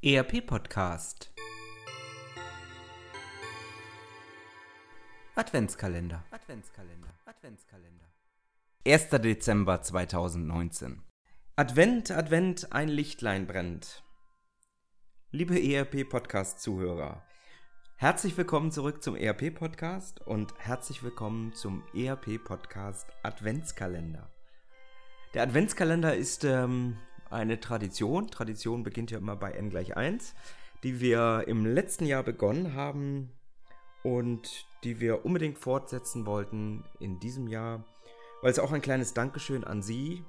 [0.00, 1.32] ERP Podcast
[5.34, 8.04] Adventskalender Adventskalender Adventskalender
[8.86, 9.08] 1.
[9.10, 11.02] Dezember 2019
[11.56, 14.04] Advent, Advent, ein Lichtlein brennt.
[15.32, 17.26] Liebe ERP Podcast Zuhörer,
[17.96, 24.30] herzlich willkommen zurück zum ERP Podcast und herzlich willkommen zum ERP Podcast Adventskalender.
[25.34, 26.98] Der Adventskalender ist ähm,
[27.30, 28.28] eine Tradition.
[28.28, 30.34] Tradition beginnt ja immer bei n gleich 1,
[30.82, 33.30] die wir im letzten Jahr begonnen haben
[34.02, 37.84] und die wir unbedingt fortsetzen wollten in diesem Jahr,
[38.42, 40.24] weil es auch ein kleines Dankeschön an Sie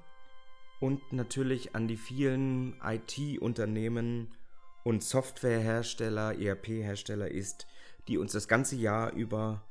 [0.80, 4.34] und natürlich an die vielen IT-Unternehmen
[4.82, 7.66] und Softwarehersteller, ERP-Hersteller ist,
[8.08, 9.62] die uns das ganze Jahr über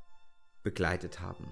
[0.63, 1.51] begleitet haben.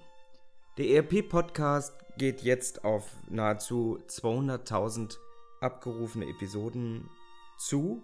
[0.78, 5.18] Der ERP-Podcast geht jetzt auf nahezu 200.000
[5.60, 7.10] abgerufene Episoden
[7.58, 8.04] zu.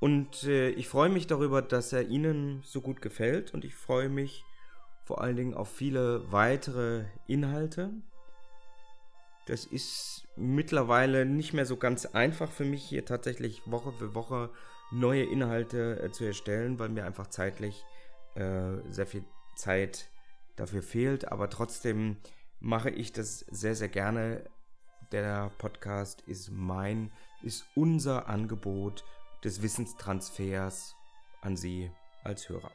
[0.00, 4.08] Und äh, ich freue mich darüber, dass er Ihnen so gut gefällt und ich freue
[4.08, 4.44] mich
[5.04, 7.90] vor allen Dingen auf viele weitere Inhalte.
[9.46, 14.50] Das ist mittlerweile nicht mehr so ganz einfach für mich, hier tatsächlich Woche für Woche
[14.90, 17.84] neue Inhalte äh, zu erstellen, weil mir einfach zeitlich
[18.34, 19.24] äh, sehr viel
[19.56, 20.10] Zeit
[20.56, 21.32] dafür fehlt.
[21.32, 22.18] Aber trotzdem
[22.60, 24.44] mache ich das sehr, sehr gerne
[25.12, 27.10] der Podcast ist mein,
[27.42, 29.04] ist unser Angebot
[29.44, 30.94] des Wissenstransfers
[31.40, 31.90] an Sie
[32.24, 32.72] als Hörer.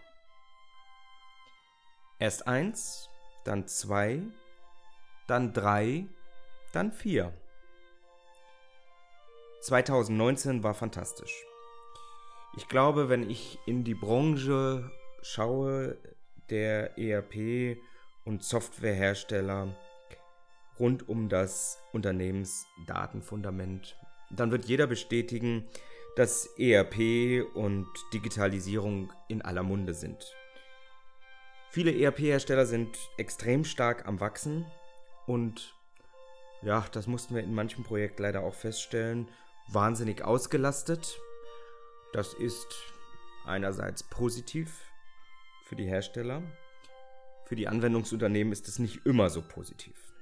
[2.20, 3.10] Erst eins,
[3.44, 4.22] dann zwei,
[5.28, 6.08] dann drei,
[6.72, 7.34] dann vier.
[9.62, 11.46] 2019 war fantastisch.
[12.56, 15.98] Ich glaube, wenn ich in die Branche schaue,
[16.50, 17.78] der ERP
[18.26, 19.76] und Softwarehersteller,
[20.80, 23.96] rund um das Unternehmensdatenfundament.
[24.32, 25.66] Dann wird jeder bestätigen,
[26.16, 30.36] dass ERP und Digitalisierung in aller Munde sind.
[31.70, 34.66] Viele ERP-Hersteller sind extrem stark am Wachsen
[35.26, 35.76] und
[36.62, 39.28] ja, das mussten wir in manchem Projekt leider auch feststellen,
[39.68, 41.20] wahnsinnig ausgelastet.
[42.14, 42.68] Das ist
[43.46, 44.86] einerseits positiv
[45.66, 46.44] für die Hersteller,
[47.46, 50.13] für die Anwendungsunternehmen ist es nicht immer so positiv.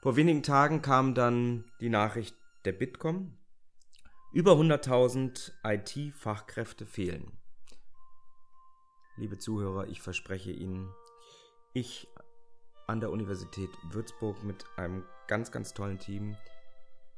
[0.00, 3.36] Vor wenigen Tagen kam dann die Nachricht der Bitkom.
[4.32, 7.36] Über 100.000 IT-Fachkräfte fehlen.
[9.16, 10.88] Liebe Zuhörer, ich verspreche Ihnen,
[11.72, 12.06] ich
[12.86, 16.36] an der Universität Würzburg mit einem ganz, ganz tollen Team,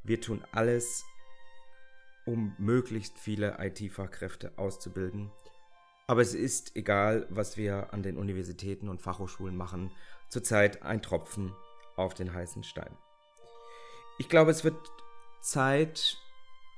[0.03, 1.05] wir tun alles,
[2.25, 5.31] um möglichst viele IT-Fachkräfte auszubilden.
[6.07, 9.93] Aber es ist egal, was wir an den Universitäten und Fachhochschulen machen,
[10.31, 11.55] zurzeit ein Tropfen
[12.01, 12.97] auf den heißen Stein.
[14.19, 14.77] Ich glaube, es wird
[15.41, 16.19] Zeit,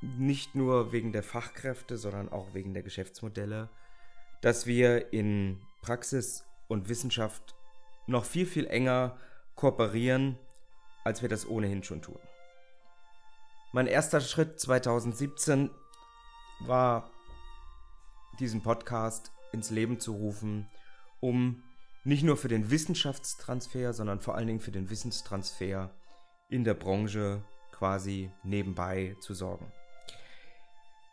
[0.01, 3.69] nicht nur wegen der Fachkräfte, sondern auch wegen der Geschäftsmodelle,
[4.41, 7.55] dass wir in Praxis und Wissenschaft
[8.07, 9.17] noch viel, viel enger
[9.55, 10.39] kooperieren,
[11.05, 12.19] als wir das ohnehin schon tun.
[13.73, 15.71] Mein erster Schritt 2017
[16.61, 17.11] war,
[18.39, 20.69] diesen Podcast ins Leben zu rufen,
[21.21, 21.63] um
[22.05, 25.91] nicht nur für den Wissenschaftstransfer, sondern vor allen Dingen für den Wissenstransfer
[26.49, 29.73] in der Branche quasi nebenbei zu sorgen.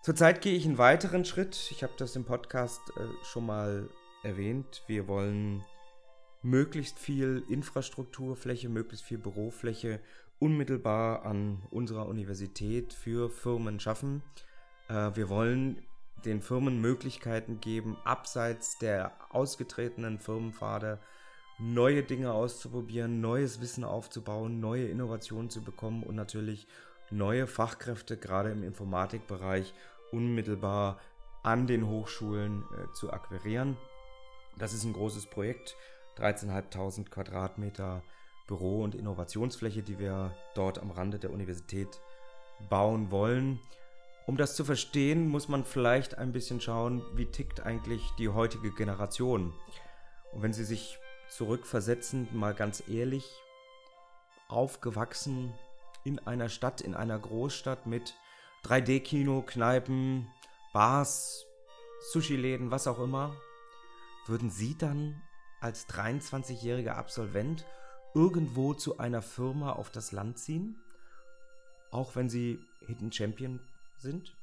[0.01, 1.69] Zurzeit gehe ich einen weiteren Schritt.
[1.71, 3.89] Ich habe das im Podcast äh, schon mal
[4.23, 4.83] erwähnt.
[4.87, 5.63] Wir wollen
[6.41, 9.99] möglichst viel Infrastrukturfläche, möglichst viel Bürofläche
[10.39, 14.23] unmittelbar an unserer Universität für Firmen schaffen.
[14.87, 15.81] Äh, wir wollen
[16.25, 20.99] den Firmen Möglichkeiten geben, abseits der ausgetretenen Firmenpfade
[21.59, 26.67] neue Dinge auszuprobieren, neues Wissen aufzubauen, neue Innovationen zu bekommen und natürlich
[27.11, 29.73] neue Fachkräfte gerade im Informatikbereich
[30.11, 30.99] unmittelbar
[31.43, 33.77] an den Hochschulen äh, zu akquirieren.
[34.57, 35.75] Das ist ein großes Projekt,
[36.17, 38.03] 13.500 Quadratmeter
[38.47, 42.01] Büro- und Innovationsfläche, die wir dort am Rande der Universität
[42.69, 43.59] bauen wollen.
[44.29, 48.71] Um das zu verstehen, muss man vielleicht ein bisschen schauen, wie tickt eigentlich die heutige
[48.71, 49.55] Generation.
[50.31, 50.99] Und wenn Sie sich
[51.29, 53.25] zurückversetzen, mal ganz ehrlich,
[54.47, 55.51] aufgewachsen
[56.03, 58.13] in einer Stadt, in einer Großstadt mit
[58.65, 60.27] 3D-Kino, Kneipen,
[60.73, 61.47] Bars,
[62.11, 63.35] Sushi-Läden, was auch immer,
[64.27, 65.19] würden Sie dann
[65.59, 67.65] als 23-jähriger Absolvent
[68.13, 70.79] irgendwo zu einer Firma auf das Land ziehen?
[71.89, 73.59] Auch wenn Sie Hidden Champion
[73.99, 74.35] sind.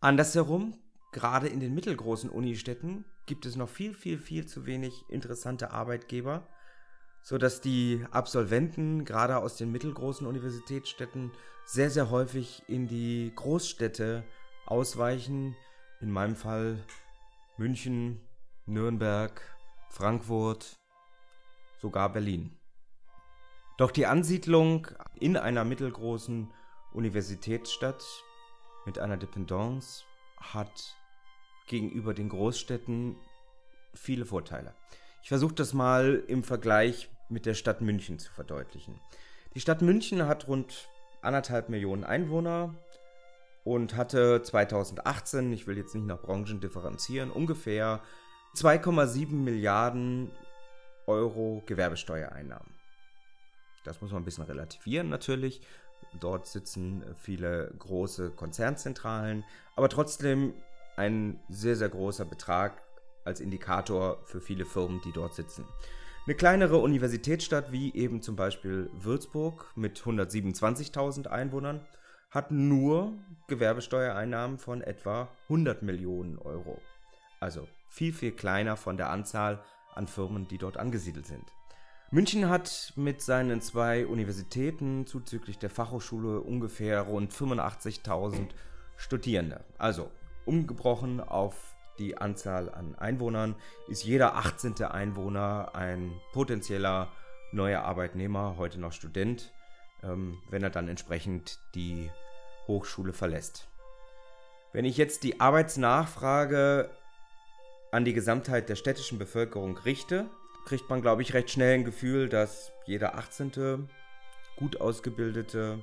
[0.00, 0.78] Andersherum,
[1.12, 6.46] gerade in den mittelgroßen Unistädten gibt es noch viel, viel, viel zu wenig interessante Arbeitgeber,
[7.22, 11.30] sodass die Absolventen gerade aus den mittelgroßen Universitätsstädten
[11.64, 14.24] sehr, sehr häufig in die Großstädte
[14.66, 15.56] ausweichen.
[16.00, 16.78] In meinem Fall
[17.56, 18.20] München,
[18.66, 19.40] Nürnberg,
[19.88, 20.80] Frankfurt,
[21.78, 22.58] sogar Berlin.
[23.78, 26.50] Doch die Ansiedlung in einer mittelgroßen
[26.92, 28.04] Universitätsstadt
[28.84, 30.04] mit einer Dependance
[30.36, 30.96] hat
[31.66, 33.16] gegenüber den Großstädten
[33.94, 34.74] viele Vorteile.
[35.22, 39.00] Ich versuche das mal im Vergleich mit der Stadt München zu verdeutlichen.
[39.54, 40.88] Die Stadt München hat rund
[41.22, 42.74] anderthalb Millionen Einwohner
[43.64, 48.02] und hatte 2018, ich will jetzt nicht nach Branchen differenzieren, ungefähr
[48.56, 50.30] 2,7 Milliarden
[51.06, 52.74] Euro Gewerbesteuereinnahmen.
[53.84, 55.60] Das muss man ein bisschen relativieren natürlich.
[56.20, 59.44] Dort sitzen viele große Konzernzentralen,
[59.76, 60.54] aber trotzdem
[60.96, 62.82] ein sehr, sehr großer Betrag
[63.24, 65.64] als Indikator für viele Firmen, die dort sitzen.
[66.26, 71.80] Eine kleinere Universitätsstadt wie eben zum Beispiel Würzburg mit 127.000 Einwohnern
[72.30, 73.12] hat nur
[73.48, 76.80] Gewerbesteuereinnahmen von etwa 100 Millionen Euro.
[77.40, 79.62] Also viel, viel kleiner von der Anzahl
[79.94, 81.44] an Firmen, die dort angesiedelt sind.
[82.14, 88.50] München hat mit seinen zwei Universitäten zuzüglich der Fachhochschule ungefähr rund 85.000
[88.98, 89.64] Studierende.
[89.78, 90.10] Also
[90.44, 93.54] umgebrochen auf die Anzahl an Einwohnern
[93.88, 94.82] ist jeder 18.
[94.82, 97.08] Einwohner ein potenzieller
[97.50, 99.50] neuer Arbeitnehmer, heute noch Student,
[100.02, 102.10] ähm, wenn er dann entsprechend die
[102.66, 103.68] Hochschule verlässt.
[104.74, 106.90] Wenn ich jetzt die Arbeitsnachfrage
[107.90, 110.28] an die Gesamtheit der städtischen Bevölkerung richte,
[110.64, 113.88] kriegt man, glaube ich, recht schnell ein Gefühl, dass jeder 18.
[114.56, 115.82] gut ausgebildete,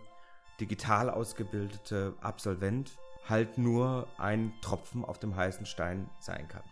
[0.60, 2.98] digital ausgebildete Absolvent
[3.28, 6.64] halt nur ein Tropfen auf dem heißen Stein sein kann.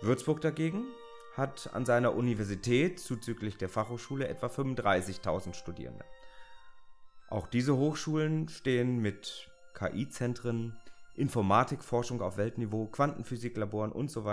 [0.00, 0.84] Würzburg dagegen
[1.36, 6.04] hat an seiner Universität zuzüglich der Fachhochschule etwa 35.000 Studierende.
[7.28, 10.76] Auch diese Hochschulen stehen mit KI-Zentren,
[11.14, 14.24] Informatikforschung auf Weltniveau, Quantenphysiklaboren und so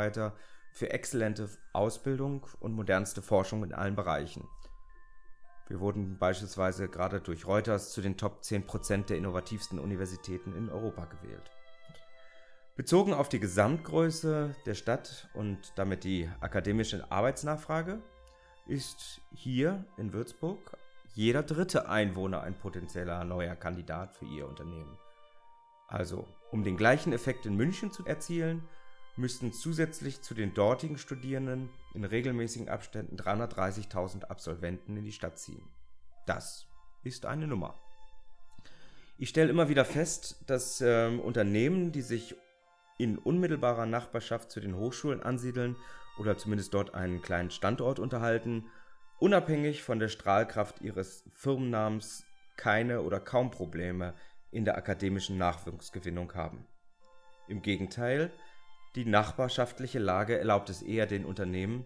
[0.76, 4.48] für exzellente Ausbildung und modernste Forschung in allen Bereichen.
[5.68, 11.06] Wir wurden beispielsweise gerade durch Reuters zu den Top 10% der innovativsten Universitäten in Europa
[11.06, 11.50] gewählt.
[12.76, 18.02] Bezogen auf die Gesamtgröße der Stadt und damit die akademische Arbeitsnachfrage
[18.68, 20.78] ist hier in Würzburg
[21.14, 24.98] jeder dritte Einwohner ein potenzieller neuer Kandidat für ihr Unternehmen.
[25.88, 28.68] Also, um den gleichen Effekt in München zu erzielen,
[29.18, 35.64] müssten zusätzlich zu den dortigen Studierenden in regelmäßigen Abständen 330.000 Absolventen in die Stadt ziehen.
[36.26, 36.68] Das
[37.04, 37.80] ist eine Nummer.
[39.18, 42.36] Ich stelle immer wieder fest, dass äh, Unternehmen, die sich
[42.98, 45.76] in unmittelbarer Nachbarschaft zu den Hochschulen ansiedeln
[46.18, 48.66] oder zumindest dort einen kleinen Standort unterhalten,
[49.20, 52.26] unabhängig von der Strahlkraft ihres Firmennamens
[52.58, 54.14] keine oder kaum Probleme
[54.52, 56.66] in der akademischen Nachwuchsgewinnung haben.
[57.48, 58.32] Im Gegenteil,
[58.96, 61.86] die nachbarschaftliche Lage erlaubt es eher den Unternehmen,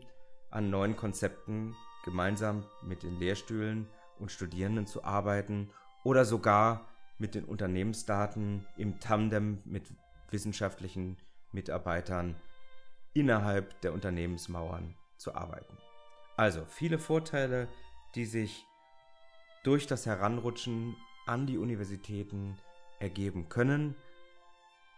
[0.52, 1.76] an neuen Konzepten
[2.06, 3.88] gemeinsam mit den Lehrstühlen
[4.20, 5.72] und Studierenden zu arbeiten
[6.04, 9.84] oder sogar mit den Unternehmensdaten im Tandem mit
[10.30, 11.18] wissenschaftlichen
[11.52, 12.36] Mitarbeitern
[13.14, 15.78] innerhalb der Unternehmensmauern zu arbeiten.
[16.38, 17.68] Also viele Vorteile,
[18.16, 18.66] die sich
[19.64, 20.96] durch das Heranrutschen
[21.26, 22.58] an die Universitäten
[23.00, 23.96] ergeben können,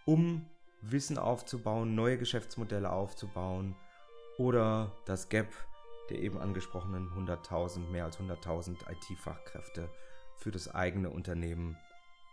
[0.05, 0.45] um
[0.81, 3.75] Wissen aufzubauen, neue Geschäftsmodelle aufzubauen
[4.37, 5.47] oder das Gap
[6.09, 9.89] der eben angesprochenen 100.000, mehr als 100.000 IT-Fachkräfte
[10.37, 11.77] für das eigene Unternehmen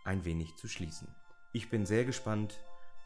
[0.03, 1.07] ein wenig zu schließen.
[1.53, 2.59] Ich bin sehr gespannt,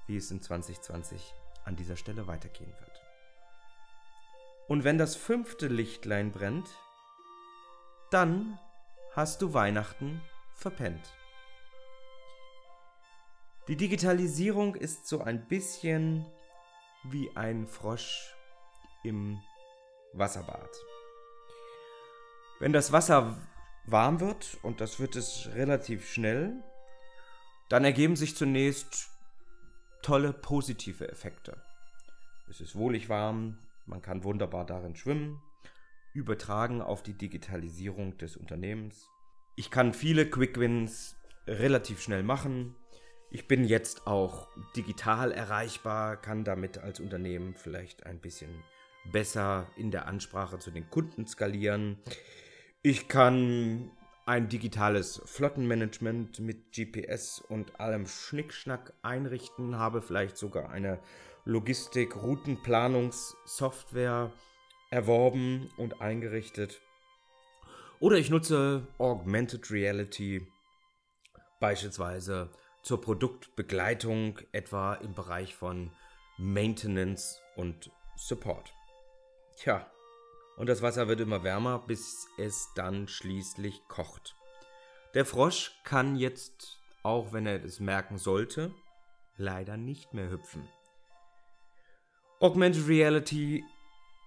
[0.08, 1.34] wie es in 2020
[1.66, 3.02] an dieser Stelle weitergehen wird.
[4.68, 6.70] Und wenn das fünfte Lichtlein brennt,
[8.10, 8.58] dann
[9.12, 10.22] hast du Weihnachten
[10.56, 11.14] verpennt.
[13.70, 16.25] Die Digitalisierung ist so ein bisschen
[17.05, 18.36] wie ein Frosch
[19.05, 19.39] im
[20.12, 20.70] Wasserbad.
[22.60, 23.38] Wenn das Wasser
[23.86, 26.62] warm wird, und das wird es relativ schnell,
[27.70, 29.10] dann ergeben sich zunächst
[30.01, 31.62] tolle positive Effekte.
[32.50, 35.41] Es ist wohlig warm, man kann wunderbar darin schwimmen,
[36.13, 39.08] übertragen auf die Digitalisierung des Unternehmens.
[39.55, 41.15] Ich kann viele Quick Wins
[41.48, 42.75] relativ schnell machen,
[43.34, 48.63] ich bin jetzt auch digital erreichbar, kann damit als Unternehmen vielleicht ein bisschen
[49.12, 51.98] besser in der Ansprache zu den Kunden skalieren.
[52.84, 53.90] Ich kann
[54.28, 61.00] ein digitales Flottenmanagement mit GPS und allem Schnickschnack einrichten, habe vielleicht sogar eine
[61.46, 64.32] Logistik-Routenplanungssoftware
[64.92, 66.82] erworben und eingerichtet.
[68.00, 70.46] Oder ich nutze Augmented Reality
[71.60, 72.52] beispielsweise
[72.84, 75.92] zur Produktbegleitung, etwa im Bereich von
[76.38, 78.74] Maintenance und Support.
[79.58, 79.90] Tja,
[80.58, 84.36] und das Wasser wird immer wärmer, bis es dann schließlich kocht.
[85.13, 88.72] Der Frosch kann jetzt, auch wenn er es merken sollte,
[89.38, 90.68] leider nicht mehr hüpfen.
[92.40, 93.63] Augmented Reality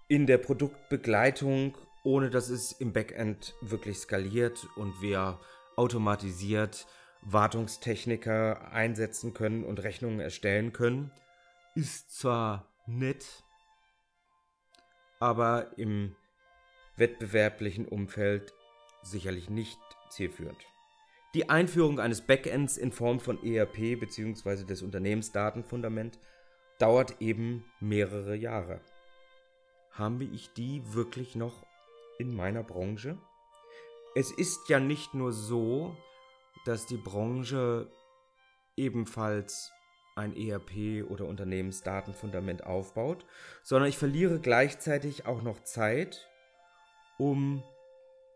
[0.09, 5.41] in der Produktbegleitung, ohne dass es im Backend wirklich skaliert und wir
[5.77, 6.87] automatisiert
[7.23, 11.11] Wartungstechniker einsetzen können und Rechnungen erstellen können,
[11.75, 13.45] ist zwar nett,
[15.19, 16.15] aber im
[16.97, 18.55] wettbewerblichen Umfeld
[19.03, 19.79] sicherlich nicht
[20.11, 20.59] zielführend.
[21.35, 24.65] Die Einführung eines Backends in Form von ERP bzw.
[24.65, 26.19] des Unternehmensdatenfundament
[26.79, 28.81] dauert eben mehrere Jahre.
[29.91, 31.67] Habe ich die wirklich noch
[32.19, 33.19] in meiner Branche?
[34.15, 35.95] Es ist ja nicht nur so,
[36.67, 37.91] dass die Branche
[38.77, 39.73] ebenfalls
[40.17, 43.25] ein ERP oder Unternehmensdatenfundament aufbaut,
[43.63, 46.29] sondern ich verliere gleichzeitig auch noch Zeit,
[47.19, 47.63] um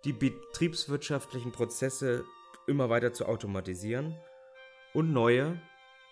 [0.05, 2.25] die betriebswirtschaftlichen Prozesse
[2.67, 4.15] immer weiter zu automatisieren
[4.95, 5.61] und neue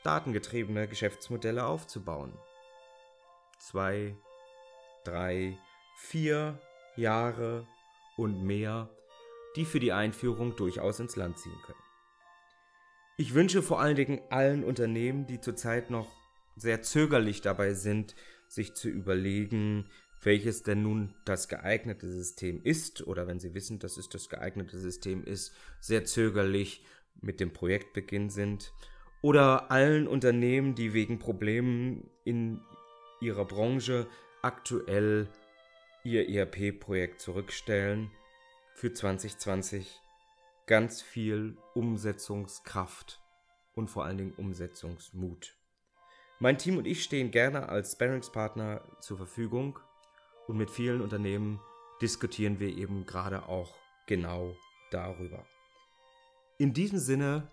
[0.04, 2.32] datengetriebene Geschäftsmodelle aufzubauen.
[3.58, 4.16] Zwei,
[5.04, 5.58] drei,
[5.96, 6.58] vier
[6.96, 7.66] Jahre
[8.16, 8.88] und mehr,
[9.56, 11.87] die für die Einführung durchaus ins Land ziehen können.
[13.20, 16.08] Ich wünsche vor allen Dingen allen Unternehmen, die zurzeit noch
[16.54, 18.14] sehr zögerlich dabei sind,
[18.46, 19.90] sich zu überlegen,
[20.22, 24.78] welches denn nun das geeignete System ist, oder wenn sie wissen, dass es das geeignete
[24.78, 26.84] System ist, sehr zögerlich
[27.20, 28.72] mit dem Projektbeginn sind,
[29.20, 32.60] oder allen Unternehmen, die wegen Problemen in
[33.20, 34.06] ihrer Branche
[34.42, 35.28] aktuell
[36.04, 38.12] ihr ERP-Projekt zurückstellen,
[38.74, 40.00] für 2020
[40.68, 43.20] ganz viel Umsetzungskraft
[43.74, 45.56] und vor allen Dingen Umsetzungsmut.
[46.40, 49.78] Mein Team und ich stehen gerne als Sparringspartner zur Verfügung
[50.46, 51.58] und mit vielen Unternehmen
[52.02, 53.74] diskutieren wir eben gerade auch
[54.06, 54.54] genau
[54.90, 55.44] darüber.
[56.58, 57.50] In diesem Sinne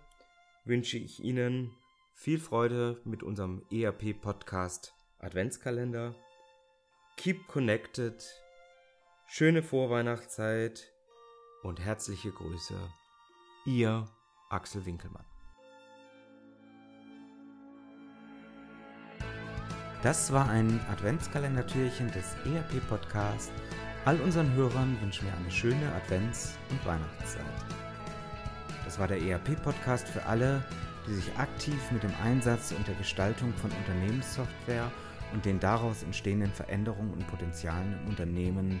[0.64, 1.74] wünsche ich Ihnen
[2.12, 6.14] viel Freude mit unserem ERP-Podcast Adventskalender.
[7.16, 8.22] Keep connected,
[9.26, 10.92] schöne Vorweihnachtszeit
[11.62, 12.78] und herzliche Grüße
[13.66, 14.04] Ihr
[14.48, 15.24] Axel Winkelmann.
[20.04, 23.50] Das war ein Adventskalender-Türchen des ERP-Podcasts.
[24.04, 27.42] All unseren Hörern wünschen wir eine schöne Advents- und Weihnachtszeit.
[28.84, 30.62] Das war der ERP-Podcast für alle,
[31.08, 34.92] die sich aktiv mit dem Einsatz und der Gestaltung von Unternehmenssoftware
[35.32, 38.80] und den daraus entstehenden Veränderungen und Potenzialen im Unternehmen